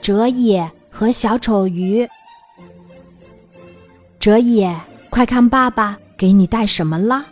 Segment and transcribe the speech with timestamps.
[0.00, 2.08] 哲野和小丑鱼。
[4.18, 4.74] 哲野，
[5.10, 7.24] 快看爸爸给你带什么了！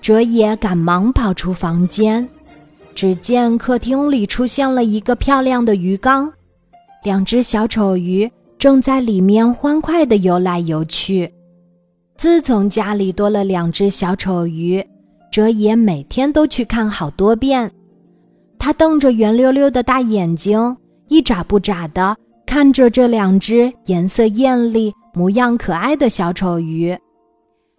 [0.00, 2.28] 哲野赶忙跑出房间，
[2.94, 6.32] 只见客厅里出现了一个漂亮的鱼缸，
[7.02, 11.32] 两只小丑鱼正在里面欢快地游来游去。
[12.16, 14.82] 自从家里多了两只小丑鱼，
[15.30, 17.70] 哲野每天都去看好多遍。
[18.58, 20.76] 他瞪着圆溜溜的大眼睛，
[21.08, 22.16] 一眨不眨地
[22.46, 26.96] 看着这两只颜色艳丽、模样可爱的小丑鱼。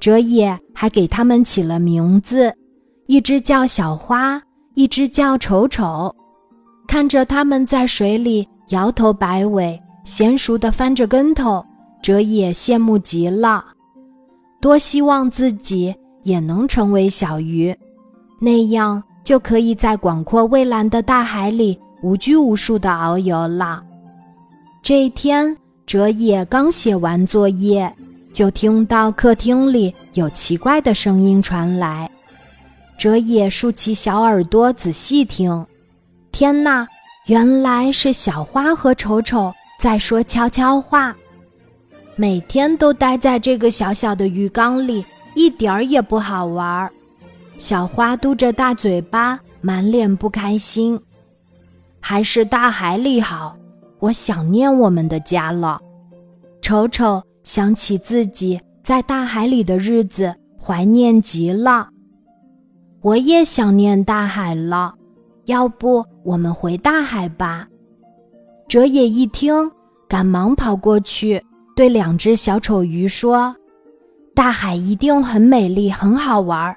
[0.00, 2.52] 哲野还给它们起了名字，
[3.06, 4.40] 一只叫小花，
[4.74, 6.14] 一只叫丑丑。
[6.86, 11.64] 看着它们在水里摇头摆尾、娴熟地翻着跟头，
[12.02, 13.64] 哲野羡慕极了，
[14.60, 17.76] 多希望自己也能成为小鱼，
[18.40, 19.02] 那样。
[19.24, 23.82] 就可以在广阔蔚蓝的大海里无拘无束地遨游了。
[24.82, 27.92] 这一天，哲野刚写完作业，
[28.32, 32.10] 就听到客厅里有奇怪的声音传来。
[32.98, 35.64] 哲野竖起小耳朵仔细听，
[36.32, 36.86] 天哪，
[37.26, 41.14] 原来是小花和丑丑在说悄悄话。
[42.16, 45.04] 每天都待在这个小小的鱼缸里，
[45.34, 46.90] 一点儿也不好玩儿。
[47.58, 51.00] 小花嘟着大嘴巴，满脸不开心。
[52.00, 53.56] 还是大海里好，
[53.98, 55.80] 我想念我们的家了。
[56.60, 61.88] 丑丑想起自己在大海里的日子，怀念极了。
[63.00, 64.94] 我也想念大海了，
[65.46, 67.66] 要不我们回大海吧？
[68.66, 69.70] 哲野一听，
[70.08, 71.42] 赶忙跑过去，
[71.74, 73.54] 对两只小丑鱼说
[74.34, 76.74] ：“大海一定很美丽，很好玩。”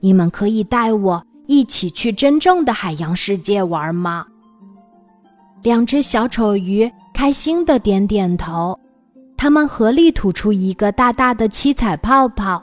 [0.00, 4.24] 你们可以带我一起去真正的海洋世界玩吗？
[5.62, 8.78] 两只小丑鱼开心的点点头，
[9.36, 12.62] 它们合力吐出一个大大的七彩泡泡，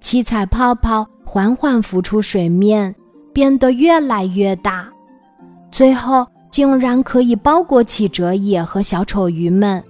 [0.00, 2.94] 七彩泡泡缓缓浮出水面，
[3.32, 4.88] 变得越来越大，
[5.70, 9.82] 最后竟然可以包裹起哲野和小丑鱼们，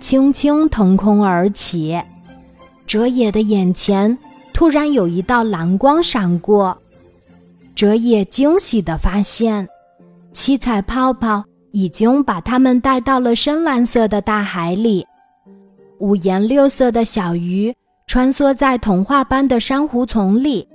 [0.00, 2.00] 轻轻腾空而起，
[2.86, 4.16] 哲野的眼前。
[4.52, 6.78] 突然有一道蓝光闪过，
[7.74, 9.68] 哲野惊喜地发现，
[10.34, 15.06] 七彩泡泡已经把它们带到了深蓝色的大海里。
[16.00, 17.72] 五颜六色的小鱼
[18.08, 20.66] 穿梭在童话般的珊瑚丛里，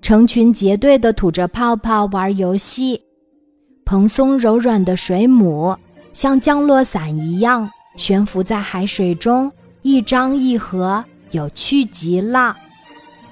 [0.00, 3.02] 成群结队地吐着泡泡玩游戏。
[3.84, 5.76] 蓬松柔软的水母
[6.12, 9.50] 像降落伞一样悬浮在海水中，
[9.82, 12.56] 一张一合，有趣极了。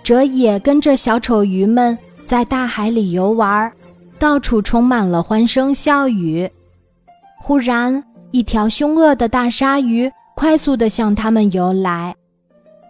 [0.02, 1.96] 哲野跟着小丑鱼们
[2.26, 3.72] 在大海里游玩，
[4.18, 6.50] 到处充满了欢声笑语。
[7.40, 12.14] 忽然，一条凶恶的大鲨鱼快速地向他们游来，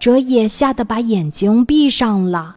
[0.00, 2.56] 哲野吓得把眼睛闭上了。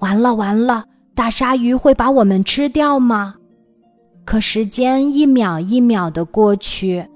[0.00, 3.34] 完了完了，大鲨鱼会把我们吃掉吗？
[4.24, 7.06] 可时间一秒一秒地过去，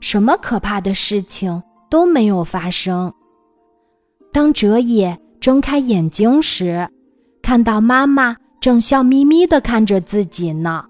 [0.00, 3.12] 什么可怕的事情都没有发生。
[4.32, 5.18] 当哲野。
[5.38, 6.88] 睁开眼睛时，
[7.40, 8.36] 看到妈妈
[8.66, 10.84] 正笑眯眯地看着自己呢。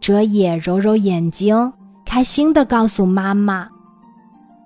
[0.00, 1.72] 哲野揉揉眼睛，
[2.04, 3.68] 开心地告诉妈妈：“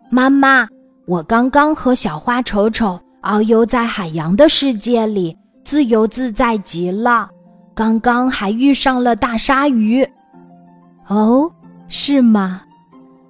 [0.08, 0.66] 妈妈，
[1.06, 5.36] 我刚刚和小花丑丑遨游在海洋的世界里，
[5.66, 7.28] 自由自在极了。
[7.74, 10.02] 刚刚还遇上了大鲨鱼。”
[11.08, 11.52] 哦，
[11.88, 12.62] 是吗？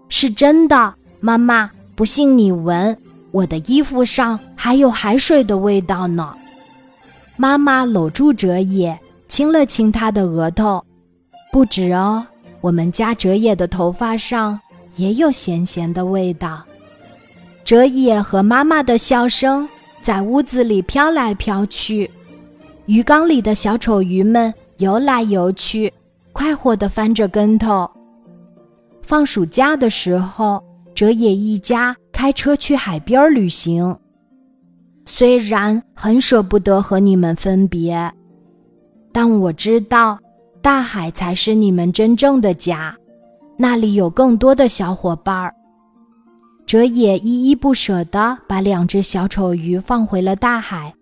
[0.09, 1.69] 是真的，妈妈。
[1.97, 2.97] 不信你闻。
[3.33, 6.33] 我的衣服上还有海水的味道呢。
[7.41, 10.85] 妈妈搂住哲野，亲了亲他的额头。
[11.51, 12.23] 不止哦，
[12.61, 14.61] 我们家哲野的头发上
[14.99, 16.63] 也有咸咸的味道。
[17.65, 19.67] 哲野和妈妈的笑声
[20.03, 22.11] 在屋子里飘来飘去，
[22.85, 25.91] 鱼缸里的小丑鱼们游来游去，
[26.35, 27.91] 快活地翻着跟头。
[29.01, 30.63] 放暑假的时候，
[30.95, 31.97] 哲野一家。
[32.13, 33.97] 开车去海边旅行，
[35.11, 38.11] 虽然很舍不得和你们分别，
[39.13, 40.17] 但我知道
[40.63, 42.97] 大海才是你们真正的家，
[43.59, 45.53] 那里有更多的小伙伴儿。
[46.65, 50.95] 哲野依依不舍地把两只小丑鱼放回了大海。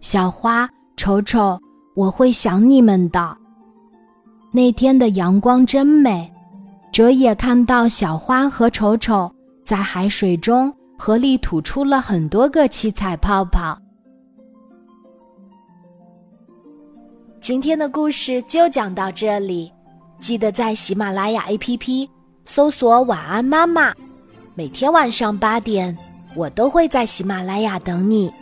[0.00, 0.66] 小花、
[0.96, 1.60] 丑丑，
[1.94, 3.36] 我会想你们的。
[4.50, 6.32] 那天的阳光真美，
[6.90, 9.30] 哲野看到小花和丑丑。
[9.62, 10.72] 在海水中
[11.04, 13.78] 合力吐出了很多个七彩泡泡。
[17.42, 19.70] 今天的故事就讲到这里，
[20.18, 22.08] 记得在喜马拉雅 APP
[22.46, 23.92] 搜索“晚安妈妈”，
[24.56, 25.94] 每天晚上八点，
[26.34, 28.32] 我都会在喜马拉雅等你，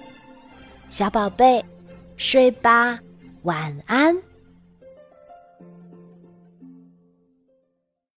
[0.88, 1.64] 小宝贝，
[2.14, 2.96] 睡吧，
[3.42, 4.16] 晚安。